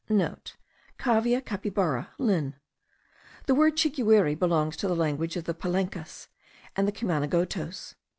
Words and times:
(* 0.01 0.05
Cavia 0.97 1.41
capybara, 1.41 2.09
Linn. 2.17 2.55
The 3.45 3.53
word 3.53 3.75
chiguire 3.77 4.33
belongs 4.35 4.75
to 4.77 4.87
the 4.87 4.95
language 4.95 5.35
of 5.35 5.43
the 5.43 5.53
Palenkas 5.53 6.27
and 6.75 6.87
the 6.87 6.91
Cumanagotos. 6.91 7.93